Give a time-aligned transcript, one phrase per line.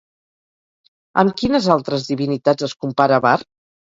[1.23, 3.35] Amb quines altres divinitats es compara Vár?